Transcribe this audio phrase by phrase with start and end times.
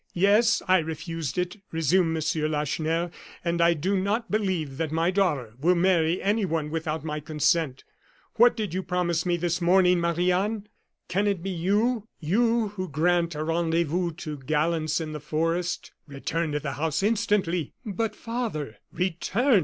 [0.15, 2.51] "Yes, I refused it," resumed M.
[2.51, 3.11] Lacheneur,
[3.45, 7.83] "and I do not believe that my daughter will marry anyone without my consent.
[8.37, 10.67] What did you promise me this morning, Marie Anne?
[11.07, 15.91] Can it be you, you who grant a rendezvous to gallants in the forest?
[16.07, 19.59] Return to the house, instantly" "But father" "Return!"